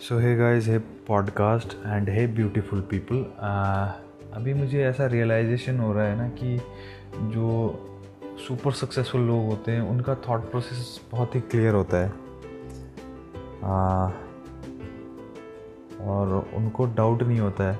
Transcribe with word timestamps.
So 0.00 0.18
hey 0.18 0.36
guys 0.36 0.66
hey 0.68 0.78
podcast 0.78 1.72
and 1.86 2.08
hey 2.08 2.26
beautiful 2.26 2.80
people 2.80 3.16
अभी 4.34 4.54
मुझे 4.54 4.84
ऐसा 4.84 5.06
रियलाइजेशन 5.06 5.78
हो 5.78 5.92
रहा 5.92 6.04
है 6.04 6.16
ना 6.16 6.28
कि 6.28 6.56
जो 7.14 7.48
सुपर 8.48 8.72
सक्सेसफुल 8.72 9.20
लोग 9.20 9.46
होते 9.46 9.72
हैं 9.72 9.80
उनका 9.80 10.14
थॉट 10.14 10.50
प्रोसेस 10.50 11.00
बहुत 11.12 11.34
ही 11.34 11.40
क्लियर 11.40 11.74
होता 11.74 11.96
है। 11.96 12.12
Uh, 13.58 14.12
और 16.00 16.50
उनको 16.54 16.86
डाउट 16.86 17.22
नहीं 17.22 17.40
होता 17.40 17.64
है। 17.64 17.78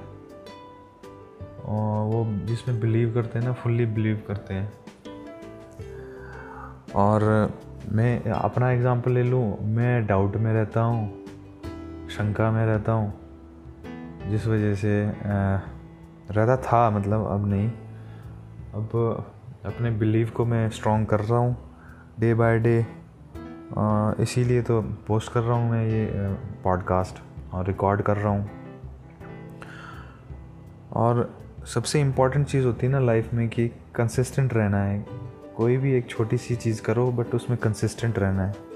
और 1.64 2.07
वो 2.07 2.25
जिसमें 2.46 2.80
बिलीव 2.80 3.14
करते 3.14 3.39
हैं 3.39 3.46
ना 3.46 3.53
फुल्ली 3.53 3.87
बिलीव 3.87 4.23
करते 4.29 4.55
हैं। 4.55 4.73
और 6.95 7.53
मैं 7.93 8.25
अपना 8.25 8.71
एग्ज़ाम्पल 8.73 9.12
ले 9.12 9.23
लूँ 9.23 9.59
मैं 9.65 10.07
डाउट 10.07 10.37
में 10.37 10.53
रहता 10.53 10.80
हूँ। 10.80 11.27
शंका 12.19 12.51
में 12.51 12.65
रहता 12.67 12.93
हूँ, 12.93 13.13
जिस 14.31 14.47
वजह 14.47 14.75
से 14.75 14.93
रहता 16.31 16.57
था 16.57 16.89
मतलब 16.91 17.27
अब 17.27 17.47
नहीं। 17.49 17.69
अब 18.75 18.91
अपने 19.67 19.91
बिलीव 19.91 20.31
को 20.37 20.45
मैं 20.45 20.69
स्ट्रॉन्ग 20.71 21.07
कर 21.07 21.21
रहा 21.21 21.39
हूँ 21.39 21.57
डे 22.21 22.33
बाय 22.35 22.59
डे 22.59 22.79
इसीलिए 24.23 24.63
तो 24.63 24.81
पोस्ट 25.09 25.33
कर 25.33 25.41
रहा 25.41 25.57
हूँ 25.59 25.71
मैं 25.71 25.85
ये 25.87 26.07
पॉडकास्ट 26.65 27.23
और 27.55 27.67
रिकॉर्ड 27.67 28.03
कर 28.03 28.17
रहा 28.17 28.33
हूँ। 28.33 28.51
और 30.97 31.29
सबसे 31.75 32.01
इंपॉर्टेंट 32.01 32.47
चीज़ 32.47 32.66
होती 32.66 32.87
है 32.87 32.93
ना 32.93 33.01
लाइफ 33.01 33.33
में 33.35 33.49
कि 33.49 33.69
कंसिस्टेंट 33.95 34.55
रहना 34.55 34.83
है। 34.85 35.05
कोई 35.57 35.77
भी 35.77 35.93
एक 35.93 36.11
छोटी 36.11 36.37
सी 36.39 36.57
चीज़ 36.57 36.83
करो 36.83 37.11
बट 37.13 37.35
उसमें 37.35 37.59
कंसिस्टेंट 37.59 38.19
रहना 38.19 38.47
है। 38.47 38.68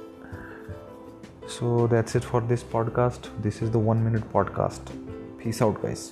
So 1.49 1.87
that's 1.89 2.17
it 2.17 2.23
for 2.23 2.43
this 2.43 2.63
podcast 2.63 3.29
this 3.43 3.63
is 3.63 3.71
the 3.71 3.77
one 3.87 3.97
minute 3.97 4.25
podcast 4.33 4.93
peace 5.45 5.63
out 5.63 5.83
guys 5.83 6.09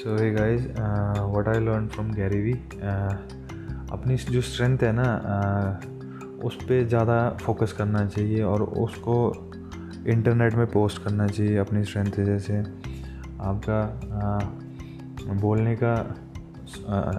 so 0.00 0.16
hey 0.16 0.30
guys 0.30 0.66
what 0.66 1.48
I 1.48 1.60
learn 1.60 1.88
from 1.88 2.12
Gary 2.12 2.40
Vee 2.40 2.52
अपनी 3.92 4.16
जो 4.16 4.40
स्ट्रेंथ 4.40 4.78
है 4.78 4.92
ना 4.92 5.08
uh, 5.30 6.44
उस 6.44 6.54
पर 6.56 6.86
ज़्यादा 6.88 7.18
फोकस 7.42 7.72
करना 7.72 8.04
चाहिए 8.06 8.42
और 8.42 8.62
उसको 8.62 9.16
इंटरनेट 10.06 10.54
में 10.54 10.66
पोस्ट 10.66 11.02
करना 11.04 11.26
चाहिए 11.26 11.56
अपनी 11.56 11.84
स्ट्रेंथ 11.84 12.24
जैसे 12.24 12.58
आपका 13.40 13.80
आ, 14.18 14.38
बोलने 15.30 15.76
का 15.82 15.94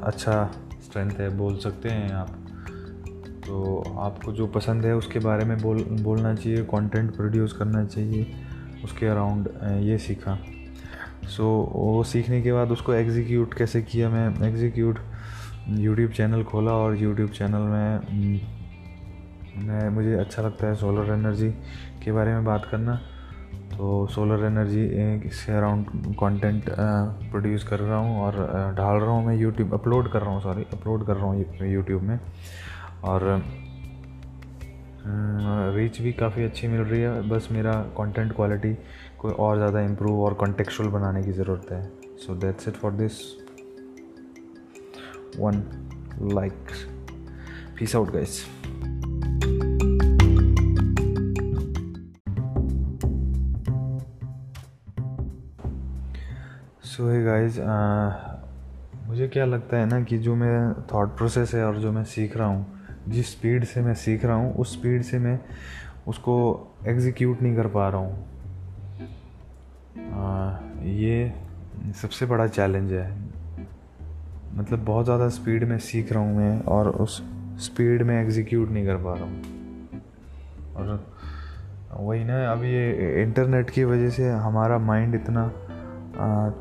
अच्छा 0.04 0.44
स्ट्रेंथ 0.82 1.12
है 1.12 1.30
बोल 1.38 1.58
सकते 1.58 1.90
हैं 1.90 2.12
आप। 2.12 2.30
तो 3.46 3.84
आपको 4.00 4.32
जो 4.32 4.48
पसंद 4.48 4.86
है 4.86 4.96
उसके 4.96 5.20
बारे 5.20 5.46
में 5.46 5.58
बोल 5.58 5.84
बोलना 6.02 6.34
चाहिए 6.36 6.64
कंटेंट 6.66 7.16
प्रोड्यूस 7.16 7.54
करना 7.54 7.84
चाहिए 7.86 8.34
उसके 8.84 9.08
अराउंड 9.08 9.50
ये 9.84 9.98
सीखा। 9.98 10.36
सो 10.36 11.44
so, 11.44 11.76
वो 11.76 12.04
सीखने 12.04 12.42
के 12.42 12.54
बाद 12.54 12.72
उसको 12.72 12.94
एग्जीक्यूट 12.94 13.54
कैसे 13.54 13.82
किया 13.82 14.10
मैं? 14.10 14.48
एग्जीक्यूट 14.50 15.00
यूट्यूब 15.70 16.12
चैनल 16.12 16.44
खोला 16.44 16.72
और 16.72 16.96
यूट्यूब 16.98 17.30
चैनल 17.30 17.68
में 17.72 18.40
मैं 19.58 19.90
मुझे 19.90 20.14
अच्छा 20.16 20.42
लगता 20.42 20.68
है 20.68 20.76
सोलर 20.76 21.14
एनर्जी 21.14 21.50
के 22.04 22.12
बारे 22.12 22.34
में 22.34 22.46
बात 22.46 22.66
करना। 22.72 23.00
तो 23.72 24.08
सोलर 24.12 24.44
एनर्जी 24.46 25.30
से 25.36 25.54
अराउंड 25.54 25.86
कंटेंट 26.20 26.66
प्रोड्यूस 27.32 27.64
कर 27.68 27.80
रहा 27.80 27.98
हूँ 27.98 28.22
और 28.22 28.36
डाल 28.78 28.98
रहा 28.98 29.12
हूँ 29.12 29.26
मैं 29.26 29.36
यूट्यूब 29.38 29.74
अपलोड 29.74 30.12
कर 30.12 30.22
रहा 30.22 30.32
हूँ 30.32 30.42
सॉरी 30.42 30.66
अपलोड 30.74 31.06
कर 31.08 31.16
रहा 31.16 31.26
हूँ 31.26 31.70
यूट्यूब 31.72 32.02
में। 32.02 32.20
और 33.04 33.24
रीच 35.76 36.00
भी 36.02 36.12
काफ़ी 36.14 36.44
अच्छी 36.44 36.68
मिल 36.68 36.82
रही 36.82 37.02
है, 37.02 37.30
बस 37.30 37.48
मेरा 37.52 37.72
कंटेंट 37.98 38.34
क्वालिटी 38.36 38.74
को 39.20 39.30
और 39.30 39.58
ज़्यादा 39.58 39.82
इम्प्रूव 39.82 40.22
और 40.24 40.34
कॉन्टेक्चुअल 40.34 40.90
बनाने 40.90 41.24
की 41.24 41.32
ज़रूरत 41.32 41.72
है। 41.72 41.84
So 42.18 42.36
that's 42.36 42.68
it 42.68 42.76
for 42.76 42.92
this 42.94 43.22
one 45.40 45.64
like 46.34 46.54
peace 47.80 47.96
out 47.96 48.12
guys 48.14 48.44
so 56.92 57.08
hey 57.08 57.22
guys 57.24 57.58
मुझे 59.08 59.28
क्या 59.28 59.44
लगता 59.46 59.78
है 59.78 59.86
ना 59.86 60.00
कि 60.04 60.18
जो 60.18 60.34
मैं 60.36 60.74
थॉट 60.94 61.16
प्रोसेस 61.18 61.54
है 61.56 61.64
और 61.66 61.78
जो 61.80 61.92
मैं 61.92 62.04
सीख 62.04 62.36
रहा 62.38 62.48
हूँ, 62.48 62.66
जिस 63.08 63.32
स्पीड 63.32 63.66
से 63.66 63.82
मैं 63.82 63.94
सीख 63.96 64.26
रहा 64.26 64.36
हूँ, 64.36 64.54
उस 64.56 64.74
स्पीड 64.74 65.02
से 65.02 65.20
मैं 65.20 65.40
उसको 66.08 66.36
एग्जीक्यूट 66.88 67.42
नहीं 67.42 67.56
कर 67.56 67.68
पा 67.68 67.88
रहा 67.90 68.02
हूँ। 68.02 68.26
ये 70.96 71.94
सबसे 72.02 72.26
बड़ा 72.26 72.48
चैलेंज 72.50 72.92
है। 72.94 73.10
मतलब 74.56 74.86
बहुत 74.86 75.06
ज़्यादा 75.06 75.30
स्पीड 75.30 75.64
में 75.64 75.78
सीख 75.80 76.12
रहा 76.14 76.24
हूँ 76.24 76.38
मैं 76.38 76.62
और 76.68 76.90
उस 76.98 77.22
स्पीड 77.66 78.04
में 78.04 78.16
एग्जीक्यूट 78.22 78.70
नहीं 78.70 78.86
कर 78.86 78.98
पा 78.98 79.14
रहा 79.14 79.24
हूँ। 79.24 79.42
और 80.76 81.08
वही 81.94 82.24
ना, 82.24 82.52
अभी 82.52 82.74
ये 82.74 83.22
इंटरनेट 83.24 83.70
की 83.70 83.84
वजह 83.86 84.10
से 84.10 84.30
हमारा 84.30 84.78
माइंड 84.80 85.16
इतना 85.16 85.52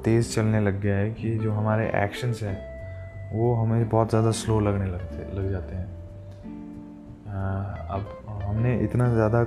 तेज़ 0.04 0.34
चलने 0.34 0.60
लग 0.60 0.80
गया 0.80 0.96
है 0.96 1.10
कि 1.10 1.36
जो 1.38 1.52
हमारे 1.52 1.86
एक्शंस 1.94 2.42
हैं, 2.42 2.58
वो 3.32 3.54
हमें 3.54 3.88
बहुत 3.88 4.10
ज़्यादा 4.10 4.30
स्लो 4.30 4.60
लगने 4.60 4.86
लगते, 4.86 5.16
लग 5.38 5.50
जाते 5.50 5.76
हैं। 5.76 5.88
अब 7.88 8.06
हमने 8.42 8.78
इतना 8.80 9.12
ज़्यादा 9.14 9.44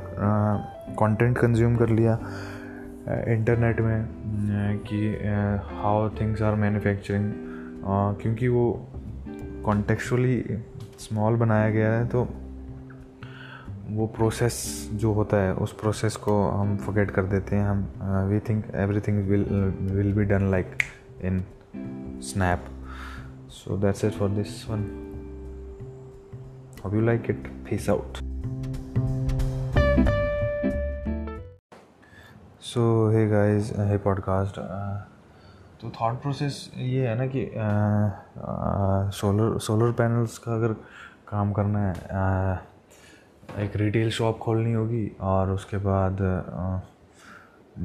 कंटेंट 1.00 1.38
कंज्यूम 1.38 1.75
कर 1.78 1.90
लिया 1.90 2.18
इंटरनेट 3.28 3.79
में 3.81 4.06
कि 4.88 5.00
हाउ 5.81 6.09
थिंग्स 6.09 6.41
आर 6.41 6.56
मैन्युफैक्चरिंग 6.56 7.31
क्योंकि 8.22 8.47
वो 8.47 8.66
कॉन्टेक्चुअली 9.66 10.44
स्मॉल 11.00 11.35
बनाया 11.35 11.69
गया 11.69 11.91
है 11.94 12.07
तो 12.07 12.28
वो 13.93 14.07
प्रोसेस 14.07 14.89
जो 14.93 15.13
होता 15.13 15.37
है 15.37 15.53
उस 15.53 15.73
प्रोसेस 15.73 16.15
को 16.15 16.47
हम 16.49 16.77
फॉरगेट 16.77 17.11
कर 17.11 17.23
देते 17.23 17.55
हैं। 17.55 17.67
हम 17.67 17.87
we 18.29 18.39
think 18.39 18.65
everything 18.75 19.27
will 19.27 19.45
will 19.95 20.13
be 20.13 20.23
done 20.23 20.51
like 20.51 20.77
in 21.21 21.45
snap 22.21 22.65
so 23.49 23.77
that's 23.77 24.05
it 24.05 24.13
for 24.13 24.29
this 24.29 24.69
one 24.69 25.09
you 26.93 27.01
like 27.01 27.27
it. 27.29 27.45
Peace 27.65 27.85
out. 27.89 28.17
So 32.59 32.81
hey 33.09 33.25
guys 33.29 33.69
hey 33.91 33.99
podcast. 34.07 34.57
Uh, 34.57 34.97
तो 35.81 35.91
थॉट 36.01 36.21
प्रोसेस 36.21 36.71
ये 36.77 37.07
है 37.07 37.15
ना 37.15 37.27
कि 37.27 37.51
सोलर 39.17 39.59
सोलर 39.59 39.91
पैनल्स 39.91 40.37
का 40.37 40.55
अगर 40.55 40.73
काम 41.27 41.53
करना 41.53 41.79
है 41.79 41.93
uh, 41.93 42.72
एक 43.59 43.75
रिटेल 43.75 44.09
शॉप 44.11 44.37
खोलनी 44.39 44.73
होगी 44.73 45.07
और 45.21 45.49
उसके 45.51 45.77
बाद 45.77 46.17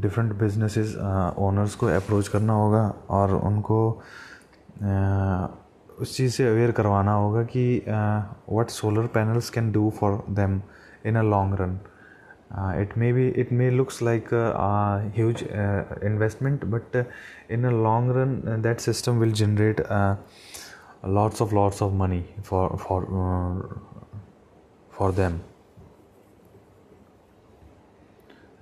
डिफरेंट 0.03 0.33
बिजनेसेस 0.39 0.95
ओनर्स 1.39 1.75
को 1.75 1.87
अप्रोच 1.87 2.29
करना 2.29 2.53
होगा 2.53 2.83
और 3.11 3.35
उनको 3.35 3.81
उस 6.01 6.17
चीज़ 6.17 6.33
से 6.33 6.49
अवेयर 6.49 6.71
करवाना 6.71 7.13
होगा 7.13 7.43
कि 7.53 7.65
what 7.87 8.71
solar 8.71 9.07
panels 9.15 9.51
can 9.51 9.71
do 9.73 9.91
for 9.99 10.23
them 10.31 10.61
in 11.07 11.17
a 11.17 11.23
long 11.25 11.57
run 11.61 11.79
it 12.81 12.97
may 12.99 13.13
be 13.13 13.29
it 13.41 13.53
may 13.53 13.71
looks 13.71 14.03
like 14.03 14.29
huge 15.17 15.43
investment 16.05 16.65
but 16.75 16.97
in 17.51 17.65
a 17.65 17.71
long 17.83 18.17
run 18.17 18.63
that 18.63 18.81
system 18.81 19.19
will 19.21 19.33
generate 19.43 19.87
lots 21.09 21.43
of 21.43 21.55
lots 21.55 21.83
of 21.83 21.93
money 21.95 22.25
for 22.45 22.77
for 22.79 23.07
for 24.91 25.13
them. 25.13 25.48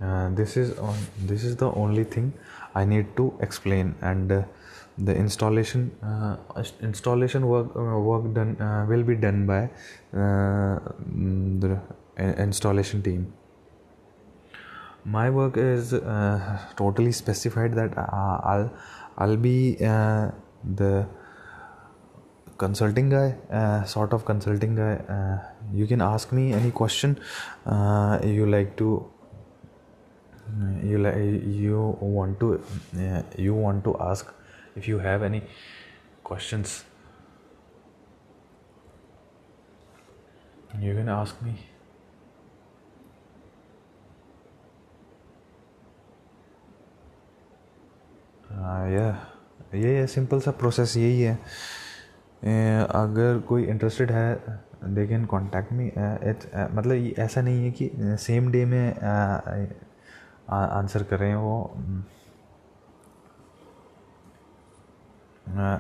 Uh, 0.02 0.28
this 0.30 0.56
is 0.56 0.78
uh, 0.78 0.94
this 1.24 1.44
is 1.44 1.56
the 1.56 1.70
only 1.72 2.04
thing 2.04 2.32
i 2.74 2.84
need 2.84 3.06
to 3.16 3.32
explain 3.40 3.94
and 4.02 4.32
uh, 4.32 4.42
the 4.98 5.14
installation 5.14 5.90
uh, 6.02 6.36
installation 6.82 7.46
work 7.46 7.74
uh, 7.76 7.98
work 8.10 8.32
done 8.34 8.60
uh, 8.60 8.86
will 8.88 9.02
be 9.02 9.14
done 9.14 9.46
by 9.46 9.68
the 10.12 11.80
installation 12.18 13.02
team. 13.02 13.32
My 15.04 15.28
work 15.28 15.58
is 15.58 15.90
totally 16.76 17.12
specified 17.12 17.74
that 17.74 17.98
i'll 17.98 18.72
i'll 19.18 19.36
be 19.36 19.76
the 19.76 21.06
consulting 22.58 23.10
guy 23.10 23.36
uh, 23.50 23.84
sort 23.84 24.12
of 24.12 24.24
consulting 24.24 24.74
guy. 24.74 24.94
Uh, 25.08 25.38
you 25.72 25.86
can 25.86 26.00
ask 26.00 26.32
me 26.32 26.52
any 26.52 26.70
question 26.70 27.18
uh, 27.66 28.18
you 28.24 28.46
like 28.46 28.76
to 28.76 29.08
you 30.82 30.98
like 30.98 31.16
you 31.60 31.96
want 32.00 32.38
to 32.40 32.60
you 33.36 33.54
want 33.54 33.84
to 33.84 33.96
ask 34.00 34.26
if 34.76 34.88
you 34.88 34.98
have 34.98 35.22
any 35.22 35.42
questions 36.22 36.84
You 40.80 40.94
can 40.94 41.08
ask 41.08 41.34
me. 41.42 41.52
या 48.86 49.06
ये 49.74 49.96
है 49.98 50.06
simple 50.06 50.40
सा 50.40 50.50
process 50.50 50.96
यही 50.96 51.22
है 51.22 51.36
uh, 51.36 52.90
अगर 52.94 53.38
कोई 53.48 53.64
interested 53.64 54.10
है 54.12 54.34
they 54.84 55.06
can 55.06 55.24
contact 55.24 55.72
मी 55.72 55.90
मतलब 56.74 57.14
ऐसा 57.18 57.42
नहीं 57.42 57.64
है 57.64 57.70
कि 57.70 57.90
सेम 57.94 58.50
डे 58.52 58.64
में 58.64 58.94
आंसर 60.50 61.02
कर 61.02 61.18
वो। 61.34 61.56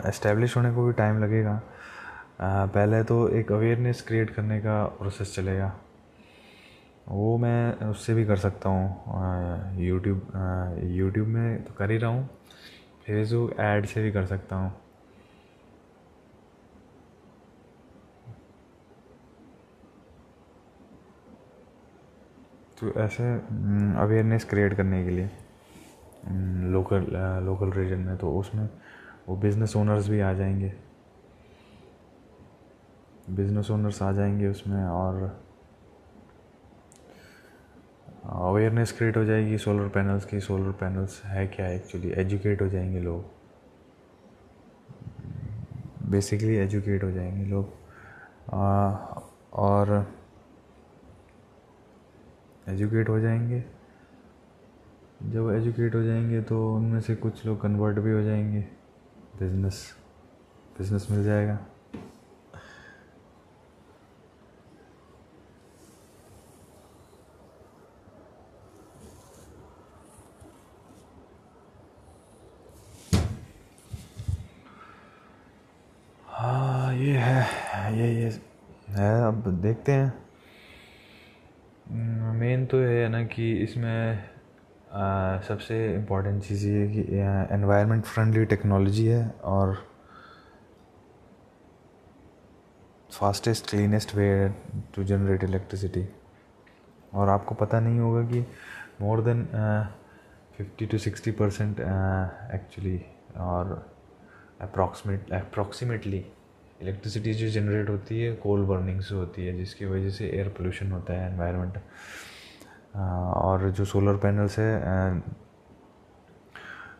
इस्टेब्लिश 0.08 0.56
होने 0.56 0.72
को 0.74 0.84
भी 0.84 0.92
टाइम 0.92 1.18
लगेगा। 1.24 1.60
पहले 2.40 3.02
तो 3.04 3.28
एक 3.28 3.52
अवेयरनेस 3.52 4.02
क्रिएट 4.02 4.30
करने 4.30 4.58
का 4.60 4.84
प्रोसेस 4.98 5.34
चलेगा। 5.36 5.72
वो 7.08 7.36
मैं 7.38 7.86
उससे 7.86 8.14
भी 8.14 8.24
कर 8.24 8.36
सकता 8.36 8.68
हूँ। 8.68 9.78
यूट्यूब 9.80 10.32
यूट्यूब 10.96 11.28
में 11.28 11.62
तो 11.64 11.74
कर 11.74 11.90
ही 11.90 11.98
रहा 11.98 12.10
हूँ। 12.10 12.28
फेसबुक 13.06 13.60
ऐड 13.60 13.86
से 13.86 14.02
भी 14.02 14.12
कर 14.12 14.26
सकता 14.26 14.56
हूँ। 14.56 14.72
तो 22.78 22.92
ऐसे 23.00 23.24
अवेयरनेस 24.00 24.44
क्रिएट 24.44 24.74
करने 24.76 25.04
के 25.04 25.10
लिए 25.10 25.30
लोकल 26.72 27.06
लोकल 27.44 27.70
रीजन 27.72 27.98
में 27.98 28.16
तो 28.16 28.32
उसमें 28.38 28.68
वो 29.28 29.36
बिज़नेस 29.36 29.76
ओनर्स 29.76 30.08
भी 30.08 30.20
आ 30.20 30.32
जाएँगे। 30.32 30.72
बिज़नेस 33.30 33.70
ओनर्स 33.70 34.02
आ 34.02 34.10
जाएँगे 34.12 34.48
उसमें 34.48 34.84
और 34.84 35.22
अवेयरनेस 38.24 38.92
क्रिएट 38.92 39.16
हो 39.16 39.24
जाएगी 39.24 39.58
सोलर 39.58 39.88
पैनल्स 39.88 40.24
की 40.24 40.40
सोलर 40.40 40.72
पैनल्स 40.72 41.22
है 41.24 41.46
क्या 41.46 41.68
एक्चुअली 41.68 42.10
एजुकेट 42.20 42.62
हो 42.62 42.68
जाएँगे 42.68 43.00
लोग। 43.00 43.24
बेसिकली 46.10 46.56
एजुकेट 46.56 47.04
हो 47.04 47.10
जाएँगे 47.10 47.44
लोग। 47.44 47.72
और 49.54 50.15
एजुकेट 52.66 53.08
हो 53.08 53.18
जाएँगे। 53.20 53.64
जब 55.22 55.50
एजुकेट 55.50 55.94
हो 55.94 56.02
जाएँगे 56.02 56.40
तो 56.42 56.74
उनमें 56.76 57.00
से 57.00 57.14
कुछ 57.16 57.44
लोग 57.46 57.60
कन्वर्ट 57.60 57.98
भी 57.98 58.12
हो 58.12 58.22
जाएँगे। 58.22 58.60
बिज़नेस 59.40 59.96
बिज़नेस 60.78 61.06
मिल 61.10 61.24
जाएगा। 61.24 61.58
हाँ 76.26 76.94
ये 76.94 77.16
है, 77.18 77.98
ये 77.98 78.14
ये, 78.14 78.28
है, 78.88 79.26
अब 79.26 79.48
देखते 79.62 79.92
हैं। 79.92 80.12
मेन 82.36 82.64
तो 82.66 82.78
है 82.78 83.08
ना 83.08 83.22
कि 83.24 83.52
इसमें 83.62 84.18
आ, 84.92 85.40
सबसे 85.40 85.76
इम्पोर्टेंट 85.94 86.42
चीज़ 86.42 86.66
ये 86.66 86.86
कि 86.88 87.00
एनवायरनमेंट 87.54 88.04
फ्रेंडली 88.04 88.44
टेक्नोलॉजी 88.44 89.06
है 89.06 89.28
और 89.44 89.74
fastest 93.10 93.70
cleanest 93.70 94.14
way 94.14 94.28
to 94.94 95.04
generate 95.04 95.44
electricity 95.44 96.06
और 97.14 97.28
आपको 97.28 97.54
पता 97.54 97.80
नहीं 97.80 97.98
होगा 97.98 98.22
कि 98.22 98.40
more 99.00 99.20
than 99.22 99.44
fifty 100.56 100.86
to 100.86 100.98
sixty 100.98 101.30
percent 101.32 101.80
actually 101.80 103.00
और 103.40 103.74
अप्रॉक्सीमेट 104.60 105.32
अप्रॉक्सीमेटली 105.32 106.24
इलेक्ट्रिसिटी 106.82 107.32
जो 107.34 107.48
जनरेट 107.50 107.88
होती 107.88 108.20
है, 108.20 108.32
कोल 108.36 108.64
बर्निंग 108.66 109.00
से 109.00 109.14
होती 109.14 109.46
है, 109.46 109.56
जिसकी 109.56 109.84
वजह 109.84 110.10
से 110.10 110.26
एयर 110.28 110.48
पोल्यूशन 110.48 110.92
होता 110.92 111.12
है 111.12 111.30
एनवायरनमेंट 111.32 111.78
और 112.96 113.70
जो 113.70 113.84
सोलर 113.84 114.16
पैनल्स 114.16 114.58
है 114.58 114.80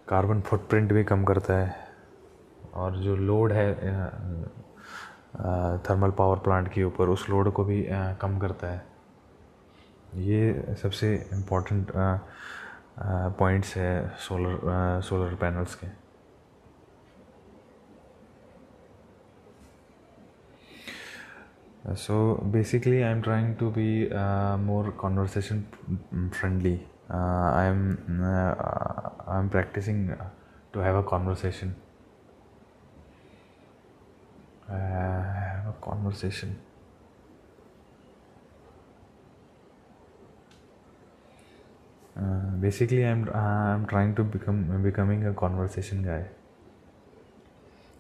कार्बन 0.08 0.40
फुटप्रिंट 0.40 0.92
भी 0.92 1.04
कम 1.04 1.24
करता 1.24 1.54
है। 1.54 1.74
और 2.74 2.96
जो 2.96 3.16
लोड 3.16 3.52
है 3.52 3.74
थर्मल 5.80 6.10
पावर 6.10 6.38
प्लांट 6.38 6.72
के 6.72 6.84
ऊपर, 6.84 7.08
उस 7.08 7.28
लोड 7.30 7.52
को 7.52 7.64
भी 7.64 7.86
कम 8.20 8.38
करता 8.38 8.66
है। 8.66 8.84
ये 10.16 10.74
सबसे 10.82 11.14
इम्पोर्टेंट 11.32 11.90
पॉइंट्स 13.38 13.76
है 13.76 14.08
सोलर 14.18 15.00
सोलर 15.04 15.34
पैनल्स 15.34 15.74
के। 15.74 15.86
So 21.94 22.34
basically 22.50 23.04
i'm 23.04 23.22
trying 23.22 23.56
to 23.56 23.70
be 23.70 24.10
uh, 24.10 24.56
more 24.56 24.90
conversation 24.92 25.66
friendly. 26.32 26.80
Uh, 27.08 27.16
i'm 27.16 28.22
uh, 28.24 29.10
i'm 29.28 29.48
practicing 29.48 30.12
to 30.72 30.80
have 30.80 30.96
a 30.96 31.02
conversation. 31.04 31.76
Have 34.68 35.68
a 35.68 35.74
conversation. 35.80 36.58
Basically 42.60 43.06
i'm 43.06 43.28
i'm 43.28 43.86
trying 43.86 44.16
to 44.16 44.24
become 44.24 44.82
becoming 44.82 45.24
a 45.26 45.32
conversation 45.32 46.02
guy. 46.02 46.24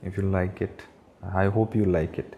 If 0.02 0.16
you 0.16 0.24
like 0.24 0.60
it 0.60 0.82
i 1.34 1.46
hope 1.46 1.74
you 1.76 1.84
like 1.84 2.18
it 2.18 2.36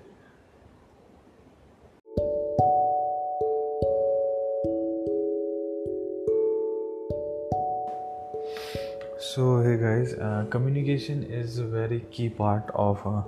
so 9.29 9.45
hey 9.63 9.77
guys 9.81 10.13
uh, 10.27 10.45
communication 10.49 11.23
is 11.39 11.59
a 11.59 11.65
very 11.65 11.99
key 12.11 12.29
part 12.31 12.71
of 12.75 13.01
uh, 13.07 13.23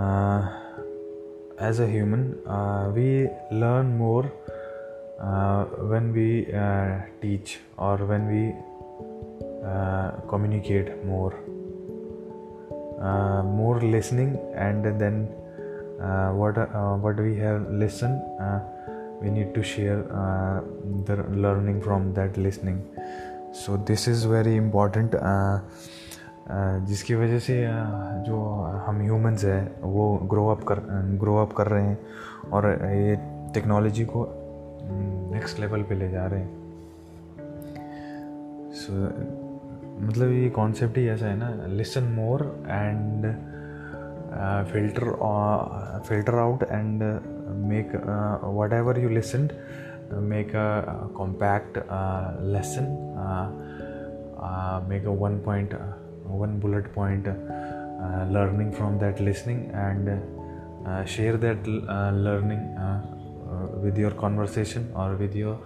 uh, 0.00 0.40
as 1.58 1.80
a 1.80 1.86
human 1.86 2.24
uh, 2.46 2.90
we 2.94 3.06
learn 3.50 3.96
more 3.96 4.30
uh, 5.20 5.64
when 5.92 6.12
we 6.12 6.52
uh, 6.52 6.98
teach 7.22 7.60
or 7.78 7.96
when 8.10 8.26
we 8.32 8.42
communicate 10.28 11.04
more. 11.04 11.34
More 13.60 13.80
listening 13.80 14.38
and 14.54 14.84
then 15.00 15.24
what 16.40 16.58
what 17.04 17.16
we 17.16 17.36
have 17.36 17.70
listened 17.70 18.20
we 19.22 19.30
need 19.30 19.54
to 19.54 19.62
share 19.62 20.02
the 21.06 21.16
learning 21.46 21.80
from 21.80 22.12
that 22.14 22.36
listening 22.36 22.80
so 23.56 23.76
this 23.76 24.08
is 24.08 24.26
very 24.28 24.56
important 24.56 25.10
जिसकी 26.86 27.14
वजह 27.14 27.38
से 27.38 27.66
uh, 27.66 28.26
जो 28.26 28.40
हम 28.86 29.00
humans 29.02 29.44
हैं 29.44 29.80
वो 29.80 30.16
grow 30.16 30.48
up 30.48 30.64
कर 30.64 30.80
grow 31.20 31.36
up 31.36 31.52
कर 31.52 31.66
रहे 31.66 31.84
हैं 31.84 31.98
और 32.52 32.66
ये 32.84 33.16
टेक्नोलॉजी 33.54 34.04
को 34.04 34.26
नेक्स्ट 35.32 35.54
mm, 35.54 35.60
लेवल 35.60 35.82
पे 35.82 35.94
ले 35.94 36.10
जा 36.10 36.26
रहे 36.26 36.40
हैं। 36.40 36.54
सो 38.72 38.92
so, 38.92 40.02
मतलब 40.02 40.32
ये 40.32 40.50
कॉन्सेप्ट 40.50 40.98
ही 40.98 41.08
ऐसा 41.08 41.26
है 41.26 41.36
ना 41.36 41.66
listen 41.66 42.02
more 42.02 42.64
and 42.68 43.34
filter 44.72 45.04
filter 46.08 46.34
out 46.34 46.62
and 46.62 47.02
make 47.68 47.96
whatever 48.72 48.98
you 48.98 49.08
listen 49.08 49.48
Uh, 50.12 50.20
make 50.20 50.54
a, 50.54 51.02
a 51.04 51.16
compact 51.16 51.76
uh, 51.78 52.30
lesson 52.40 52.86
uh, 53.18 53.50
uh, 54.40 54.80
make 54.86 55.04
a 55.04 55.12
one 55.12 55.40
point 55.40 55.72
uh, 55.74 55.78
one 56.22 56.60
bullet 56.60 56.94
point 56.94 57.26
learning 58.30 58.70
from 58.70 58.98
that 59.00 59.18
listening 59.20 59.68
and 59.74 60.06
share 61.08 61.36
that 61.36 61.66
learning 61.66 62.62
with 63.82 63.98
your 63.98 64.12
conversation 64.12 64.88
or 64.94 65.16
with 65.16 65.34
your 65.34 65.58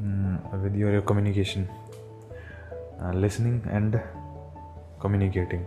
mm, 0.00 0.62
with 0.62 0.74
your, 0.74 0.90
your 0.92 1.02
communication 1.02 1.68
listening 3.12 3.60
and 3.70 4.00
communicating 5.00 5.66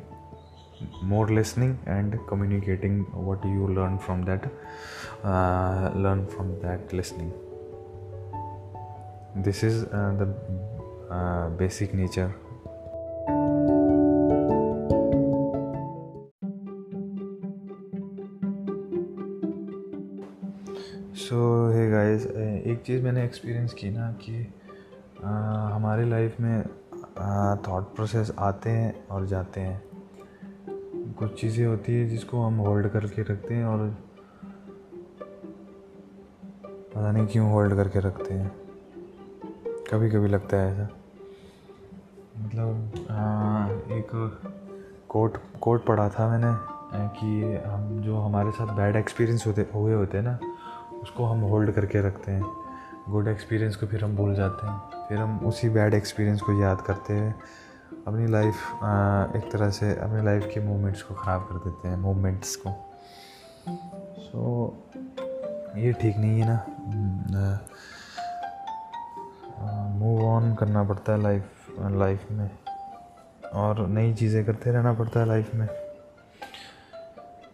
more 1.01 1.27
listening 1.27 1.77
and 1.85 2.17
communicating 2.27 3.01
what 3.13 3.43
you 3.45 3.67
learn 3.67 3.97
from 3.97 4.23
that 4.23 4.47
uh, 5.23 5.91
learn 5.95 6.25
from 6.27 6.59
that 6.61 6.93
listening 6.93 7.31
this 9.35 9.63
is 9.63 9.83
uh, 9.85 10.13
the 10.17 10.27
uh, 11.09 11.49
basic 11.49 11.93
nature 11.93 12.33
so 21.17 21.37
hey 21.71 21.89
guys 21.91 22.25
एक 22.25 22.81
चीज़ 22.85 23.03
मैंने 23.03 23.23
experience 23.25 23.73
की 23.73 23.89
ना 23.89 24.11
कि 24.21 24.53
आ, 25.23 25.29
हमारी 25.75 26.09
life 26.09 26.39
में 26.39 26.63
thought 27.67 27.95
process 27.95 28.31
आते 28.39 28.69
हैं 28.69 29.07
और 29.07 29.25
जाते 29.25 29.61
हैं 29.61 29.94
कुछ 31.17 31.39
चीज़ें 31.41 31.65
होती 31.65 31.93
है 31.95 32.07
जिसको 32.09 32.41
हम 32.41 32.57
होल्ड 32.57 32.87
करके 32.87 33.21
रखते 33.21 33.53
हैं 33.53 33.65
और 33.65 33.89
पता 36.95 37.11
नहीं 37.11 37.27
क्यों 37.27 37.51
होल्ड 37.51 37.75
करके 37.75 37.99
रखते 37.99 38.33
हैं। 38.33 38.51
कभी 39.91 40.09
कभी 40.09 40.27
लगता 40.27 40.57
है 40.57 40.71
ऐसा। 40.73 40.87
मतलब 42.39 42.91
आ, 43.09 43.93
एक 43.95 44.07
कोट 45.09 45.37
कोट 45.61 45.85
पढ़ा 45.85 46.09
था 46.09 46.27
मैंने 46.29 46.53
कि 47.19 47.55
हम 47.67 48.01
जो 48.01 48.17
हमारे 48.17 48.51
साथ 48.51 48.75
बैड 48.75 48.95
एक्सपीरियंस 48.95 49.47
होते 49.47 49.65
हुए 49.73 49.93
होते 49.93 50.17
हैं 50.17 50.25
ना 50.25 50.39
उसको 51.01 51.25
हम 51.25 51.39
होल्ड 51.41 51.71
करके 51.71 52.01
रखते 52.01 52.31
हैं। 52.31 52.45
गुड 53.09 53.27
एक्सपीरियंस 53.27 53.75
को 53.75 53.87
फिर 53.87 54.03
हम 54.03 54.15
भूल 54.15 54.35
जाते 54.35 54.67
हैं। 54.67 55.07
फिर 55.09 55.17
हम 55.17 55.39
उसी 55.39 55.69
बैड 55.69 55.93
एक्सपीरियंस 55.93 56.41
को 56.41 56.61
याद 56.61 56.81
करते 56.81 57.13
हैं। 57.13 57.35
अपनी 58.07 58.27
लाइफ 58.27 58.55
एक 59.35 59.49
तरह 59.51 59.69
से 59.69 59.91
अपनी 59.95 60.23
लाइफ 60.25 60.49
के 60.53 60.59
मोमेंट्स 60.59 61.01
को 61.01 61.13
ख़राब 61.13 61.41
कर 61.41 61.55
देते 61.59 61.87
हैं 61.87 61.97
मोमेंट्स 61.97 62.55
को। 62.55 62.71
सो 64.17 64.41
so, 64.87 64.97
ये 65.77 65.93
ठीक 65.93 66.17
नहीं 66.17 66.41
है 66.41 66.47
ना। 66.49 67.59
मूव 69.99 70.25
ऑन 70.25 70.55
करना 70.55 70.83
पड़ता 70.83 71.13
है 71.13 71.21
लाइफ 71.21 71.65
लाइफ 71.79 72.31
में। 72.31 72.49
और 73.53 73.87
नई 73.87 74.13
चीज़ें 74.13 74.45
करते 74.45 74.71
रहना 74.71 74.93
पड़ता 74.93 75.19
है 75.19 75.25
लाइफ 75.25 75.53
में। 75.55 75.67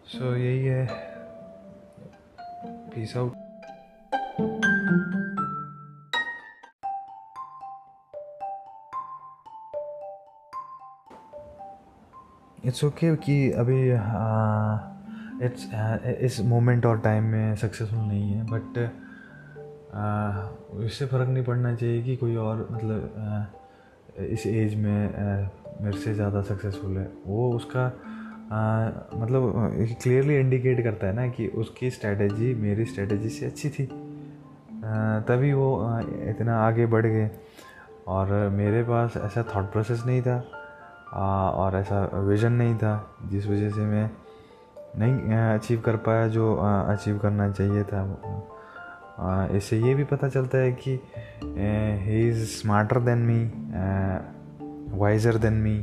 सो 0.08 0.32
so, 0.32 0.38
यही 0.38 0.66
है। 0.66 0.88
पीस 2.94 3.18
आउट 3.18 3.34
इट्स 12.72 12.84
ओके 12.84 13.16
कि 13.24 13.36
अभी 13.52 13.80
इट्स 15.46 15.64
इस 16.26 16.40
मोमेंट 16.46 16.86
और 16.86 17.00
टाइम 17.00 17.24
में 17.24 17.56
सक्सेसफुल 17.56 18.00
नहीं 18.00 18.32
है 18.32 18.44
बट 18.48 18.78
इससे 20.86 21.06
फ़र्क 21.06 21.30
नहीं 21.30 21.44
पड़ना 21.44 21.74
चाहिए 21.76 22.02
कि 22.04 22.16
कोई 22.16 22.36
और 22.36 22.68
मतलब 22.72 24.24
इस 24.30 24.46
एज 24.48 24.76
में 24.76 25.50
मेरे 25.82 25.98
से 25.98 26.14
ज़्यादा 26.14 26.42
सक्सेसफुल 26.42 26.98
है। 26.98 27.08
वो 27.26 27.52
उसका 27.56 27.86
आ, 28.52 28.88
मतलब 29.16 29.76
क्लियरली 30.04 30.36
इंडिकेट 30.36 30.84
करता 30.84 31.08
है 31.08 31.16
ना 31.16 31.28
कि 31.28 31.48
उसकी 31.58 31.90
स्ट्रेटजी 31.90 32.54
मेरी 32.62 32.86
स्ट्रेटजी 32.86 33.30
से 33.30 33.46
अच्छी 33.46 33.70
थी। 33.70 33.86
तभी 35.28 35.54
वो 35.54 35.70
इतना 36.30 36.58
आगे 36.62 36.86
बढ़ 36.86 37.06
गए 37.08 37.30
और 38.08 38.34
मेरे 38.56 38.84
पास 38.84 39.18
ऐसा 39.18 39.44
थॉट 39.56 39.72
प्रोसेस 39.72 40.04
नहीं 40.06 40.22
था। 40.22 40.40
और 41.14 41.76
ऐसा 41.76 42.00
विज़न 42.28 42.52
नहीं 42.54 42.76
था, 42.78 42.94
जिस 43.26 43.48
वजह 43.48 43.70
से 43.70 43.82
मैं 43.82 44.10
नहीं 45.00 45.38
अचीव 45.38 45.82
कर 45.82 45.96
पाया 45.96 46.28
जो 46.28 46.56
अचीव 46.56 47.18
करना 47.18 47.50
चाहिए 47.52 47.84
था। 47.84 48.02
इससे 49.56 49.78
ये 49.78 49.94
भी 49.96 50.04
पता 50.04 50.28
चलता 50.30 50.58
है 50.58 50.72
कि 50.72 51.00
he 52.04 52.28
is 52.30 52.46
smarter 52.46 53.00
than 53.00 53.18
me 53.18 53.44
wiser 54.98 55.38
than 55.38 55.54
me 55.54 55.78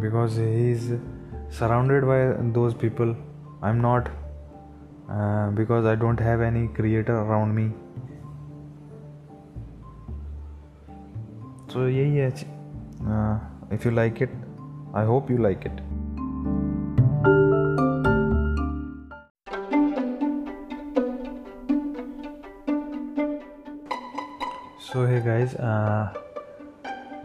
because 0.00 0.40
he 0.40 0.70
is 0.72 0.94
surrounded 1.58 2.04
by 2.04 2.26
those 2.52 2.74
people 2.74 3.16
I 3.64 3.70
am 3.70 3.80
not 3.80 4.08
because 5.56 5.86
I 5.86 5.96
don't 5.96 6.20
have 6.20 6.42
any 6.42 6.66
creator 6.68 7.12
around 7.12 7.54
me 7.54 7.72
so 11.70 11.88
यही 11.88 12.16
है 12.16 12.28
if 13.72 13.86
you 13.88 13.90
like 13.90 14.22
it 14.22 14.32
I 14.96 15.06
hope 15.06 15.30
you 15.30 15.38
like 15.38 15.60
it 15.66 15.80
so 24.80 25.04
hey 25.04 25.24
guys 25.26 25.56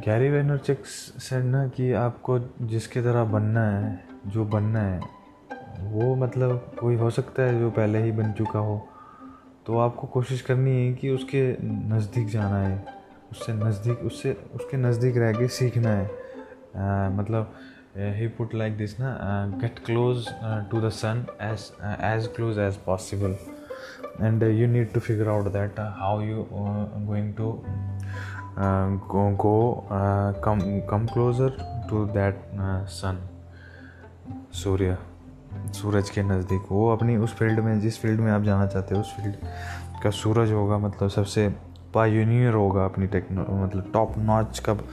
Gary 0.05 0.29
वेनरचिक्स 0.29 0.91
said 1.23 1.43
ना 1.45 1.67
कि 1.67 1.91
आपको 1.93 2.39
जिसके 2.61 3.01
तरह 3.01 3.23
बनना 3.23 3.61
है, 3.61 4.03
जो 4.27 4.45
बनना 4.45 4.79
है, 4.79 4.99
वो 5.81 6.15
मतलब 6.15 6.71
कोई 6.79 6.95
हो 6.95 7.09
सकता 7.09 7.43
है 7.43 7.59
जो 7.59 7.69
पहले 7.71 8.01
ही 8.03 8.11
बन 8.11 8.31
चुका 8.31 8.59
हो। 8.59 8.87
तो 9.65 9.77
आपको 9.77 10.07
कोशिश 10.07 10.41
करनी 10.41 10.71
है 10.71 10.93
कि 10.93 11.09
उसके 11.09 11.43
नज़दीक 11.63 12.27
जाना 12.27 12.57
है। 12.57 13.00
उससे 13.31 13.53
नज़दीक 13.53 13.99
उससे 14.05 14.37
उसके 14.55 14.77
नज़दीक 14.77 15.17
रह 15.17 15.33
के 15.33 15.47
सीखना 15.57 15.89
है। 15.89 16.07
uh, 16.07 17.19
मतलब 17.19 17.53
ही 17.97 18.27
पुट 18.35 18.53
लाइक 18.55 18.77
दिस 18.77 18.99
ना 18.99 19.09
get 19.61 19.79
close 19.85 20.27
to 20.71 20.81
the 20.81 20.89
sun 20.97 21.25
as 21.41 21.71
as 22.11 22.27
close 22.35 22.59
as 22.59 22.75
possible 22.85 23.35
and 24.21 24.43
you 24.43 24.67
need 24.67 24.91
to 24.93 24.99
figure 24.99 25.27
out 25.29 25.47
that 25.53 25.79
how 25.99 26.21
you 26.21 26.45
going 26.51 27.33
to 27.33 27.51
go 29.37 29.87
come 30.45 30.59
come 30.89 31.05
closer 31.13 31.57
to 31.89 32.05
that 32.17 32.41
sun 32.91 33.27
सूर्य 34.53 34.97
सूरज 35.73 36.09
के 36.09 36.23
नज़दीक। 36.23 36.65
वो 36.71 36.87
अपनी 36.95 37.15
उस 37.17 37.33
field 37.35 37.59
में 37.59 37.79
जिस 37.81 37.99
field 38.01 38.19
में 38.19 38.31
आप 38.31 38.43
जाना 38.43 38.65
चाहते 38.67 38.95
हो 38.95 39.01
उस 39.01 39.13
फ़ील्ड 39.15 39.35
का 40.03 40.09
सूरज 40.09 40.51
होगा 40.51 40.77
मतलब 40.77 41.09
सबसे 41.09 41.47
पायोनियर 41.93 42.53
होगा 42.53 42.85
अपनी 42.85 43.07
टेक्नो 43.07 43.45
मतलब 43.65 43.91
टॉप 43.93 44.17
नॉच 44.17 44.59
कब 44.65 44.87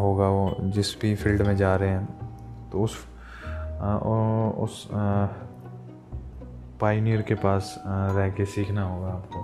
होगा 0.00 0.28
वो 0.28 0.56
जिस 0.60 1.00
भी 1.00 1.14
फ़ील्ड 1.14 1.42
में 1.42 1.56
जा 1.56 1.74
रहे 1.76 1.88
हैं। 1.88 2.70
तो 2.70 2.82
उस 2.82 2.96
आ, 3.80 3.96
उस 4.64 4.88
पाइनियर 6.80 7.22
के 7.22 7.34
पास 7.34 7.74
रह 7.86 8.28
के 8.30 8.44
सीखना 8.44 8.82
होगा 8.82 9.08
आपको 9.08 9.42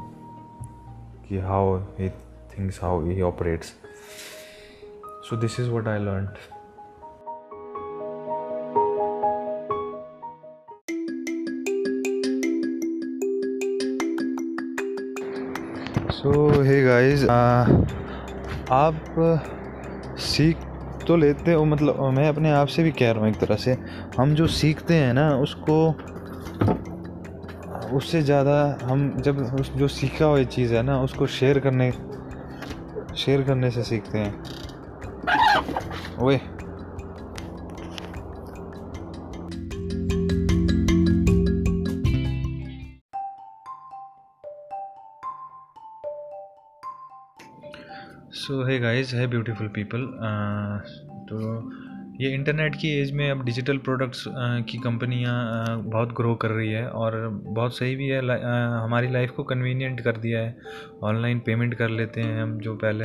कि 1.29 1.39
how 1.39 1.77
he 1.99 2.09
things 2.53 2.83
how 2.83 3.05
he 3.05 3.21
operates 3.23 3.73
so 5.29 5.37
this 5.37 5.61
is 5.61 5.71
what 5.71 5.89
I 5.89 5.99
learn 5.99 6.29
so 16.23 16.33
hey 16.63 16.83
guys 16.83 17.23
आप 18.73 19.15
सीख 20.23 20.57
तो 21.07 21.17
लेते 21.17 21.53
हो 21.53 21.65
मतलब 21.65 22.01
मैं 22.15 22.29
अपने 22.29 22.51
आप 22.51 22.67
से 22.67 22.83
भी 22.83 22.91
कह 22.91 23.11
रहा 23.11 23.21
हूँ 23.21 23.29
एक 23.31 23.39
तरह 23.41 23.57
से। 23.57 23.73
हम 24.19 24.35
जो 24.35 24.47
सीखते 24.47 24.95
हैं 24.95 25.15
ना, 25.15 25.29
उसको, 25.37 25.77
उससे 27.97 28.23
ज़्यादा 28.23 28.79
हम 28.83 29.03
जब 29.21 29.39
उस, 29.61 29.73
जो 29.73 29.89
सीखा 29.89 30.25
हुई 30.25 30.45
चीज़ 30.47 30.75
है 30.75 30.83
ना, 30.83 31.01
उसको 31.01 31.27
शेयर 31.27 31.59
करने 31.59 31.91
शेयर 33.17 33.43
करने 33.43 33.71
से 33.71 33.83
सीखते 33.83 34.19
हैं। 34.19 34.33
ओए। 36.21 36.41
सो 48.43 48.63
है 48.65 48.79
गाइस 48.79 49.13
है 49.15 49.27
ब्यूटीफुल 49.27 49.69
पीपल 49.69 50.07
तो 51.29 51.39
ये 52.21 52.31
इंटरनेट 52.35 52.75
की 52.75 52.89
एज 53.01 53.13
में 53.13 53.31
अब 53.31 53.45
डिजिटल 53.45 53.79
प्रोडक्ट्स 53.79 54.29
uh, 54.29 54.65
की 54.71 54.79
कंपनियाँ 54.79 55.35
uh, 55.67 55.85
बहुत 55.85 56.13
ग्रो 56.13 56.35
कर 56.35 56.51
रही 56.51 56.71
है 56.71 56.89
और 56.89 57.17
बहुत 57.29 57.77
सही 57.77 57.95
भी 57.97 58.09
है 58.09 58.21
uh, 58.21 58.85
हमारी 58.85 59.13
लाइफ 59.13 59.31
को 59.31 59.43
कन्वीनियंट 59.43 60.01
कर 60.01 60.17
दिया 60.17 60.41
है। 60.41 60.57
ऑनलाइन 61.03 61.39
पेमेंट 61.39 61.75
कर 61.75 61.89
लेते 61.89 62.21
हैं 62.21 62.43
हम 62.43 62.59
जो 62.59 62.75
पहले 62.77 63.05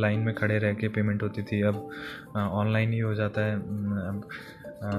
लाइन 0.00 0.20
में 0.20 0.34
खड़े 0.34 0.58
रह 0.58 0.72
के 0.72 0.88
पेमेंट 0.88 1.22
होती 1.22 1.42
थी 1.42 1.60
अब 1.62 1.88
ऑनलाइन 2.36 2.92
ही 2.92 2.98
हो 2.98 3.14
जाता 3.14 3.44
है। 3.44 3.56
अब 3.56 4.28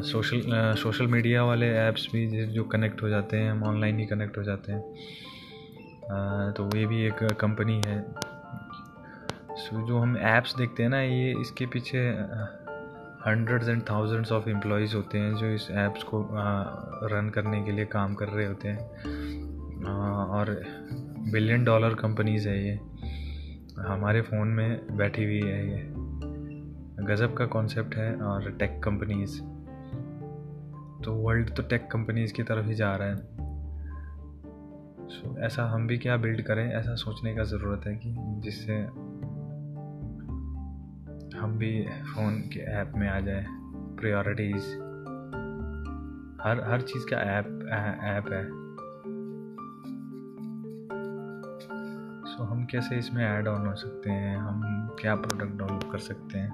सोशल 0.03 0.41
सोशल 0.83 1.07
मीडिया 1.07 1.43
वाले 1.43 1.69
ऐप्स 1.77 2.07
भी 2.13 2.45
जो 2.45 2.63
कनेक्ट 2.63 3.03
हो 3.03 3.09
जाते 3.09 3.37
हैं 3.37 3.51
हम 3.51 3.63
ऑनलाइन 3.63 3.99
ही 3.99 4.05
कनेक्ट 4.05 4.37
हो 4.37 4.43
जाते 4.43 4.71
हैं। 4.71 4.81
तो 6.51 6.69
ये 6.77 6.85
भी 6.85 7.05
एक 7.07 7.23
कंपनी 7.41 7.81
है। 7.85 8.34
सो 9.55 9.87
जो 9.87 9.99
हम 9.99 10.17
ऐप्स 10.17 10.55
देखते 10.55 10.83
हैं 10.83 10.89
ना 10.89 11.01
ये 11.01 11.41
इसके 11.41 11.65
पीछे 11.65 12.09
hundreds 13.27 13.69
and 13.69 13.83
thousands 13.89 14.31
of 14.31 14.49
employees 14.49 14.95
होते 14.95 15.17
हैं 15.17 15.35
जो 15.35 15.47
इस 15.47 15.71
ऐप्स 15.71 16.03
को 16.03 16.29
रन 17.03 17.29
करने 17.29 17.63
के 17.63 17.71
लिए 17.71 17.85
काम 17.85 18.15
कर 18.15 18.27
रहे 18.27 18.45
होते 18.45 18.67
हैं। 18.67 18.87
और 20.25 20.63
बिलियन 21.31 21.63
डॉलर 21.63 21.93
कंपनीज़ 21.93 22.49
है 22.49 22.67
ये। 22.67 22.79
हमारे 23.81 24.21
फ़ोन 24.21 24.47
में 24.47 24.97
बैठी 24.97 25.23
हुई 25.23 25.41
है 25.41 25.71
ये। 25.71 25.93
गज़ब 27.05 27.33
का 27.33 27.45
कॉन्सेप्ट 27.45 27.95
है 27.95 28.15
और 28.15 28.51
टेक 28.51 28.81
कंपनीज़ 28.83 29.41
तो 31.03 31.13
वर्ल्ड 31.13 31.55
तो 31.55 31.63
टेक 31.63 31.87
कंपनीज़ 31.91 32.33
की 32.33 32.43
तरफ़ 32.43 32.65
ही 32.65 32.73
जा 32.73 32.95
रहा 32.95 33.07
है। 33.07 33.15
सो 35.07 35.33
so, 35.33 35.39
ऐसा 35.39 35.65
हम 35.65 35.87
भी 35.87 35.97
क्या 35.97 36.17
बिल्ड 36.17 36.41
करें? 36.41 36.73
ऐसा 36.73 36.95
सोचने 36.95 37.35
का 37.35 37.43
ज़रूरत 37.43 37.87
है 37.87 37.95
कि 37.95 38.15
जिससे 38.17 39.04
हम 41.45 41.57
भी 41.57 41.85
फ़ोन 41.85 42.39
के 42.39 42.59
ऐप 42.59 42.91
में 42.95 43.09
आ 43.09 43.19
जाए। 43.19 43.45
प्रायोरिटीज़ 43.99 44.63
हर 46.43 46.71
हर 46.71 46.81
चीज़ 46.81 47.03
का 47.05 47.17
ऐप 47.17 47.45
ऐप 48.03 48.33
है। 48.33 48.45
सो 52.25 52.43
हम 52.43 52.65
कैसे 52.65 52.97
इसमें 52.97 53.25
ऐड 53.25 53.47
ऑन 53.47 53.67
हो 53.67 53.75
सकते 53.75 54.09
हैं? 54.09 54.37
हम 54.37 54.61
क्या 55.01 55.15
प्रोडक्ट 55.15 55.57
डेवलप 55.57 55.91
कर 55.91 55.97
सकते 55.97 56.37
हैं? 56.37 56.51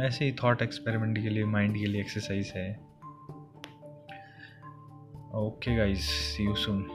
ऐसे 0.00 0.24
ही 0.24 0.32
थॉट 0.32 0.62
एक्सपेरिमेंट 0.62 1.18
के 1.18 1.28
लिए 1.28 1.44
माइंड 1.44 1.74
के 1.74 1.86
लिए 1.86 2.00
एक्सरसाइज 2.00 2.52
है। 2.56 2.74
Okay 5.34 5.76
guys 5.76 6.00
see 6.00 6.44
you 6.44 6.54
soon 6.54 6.86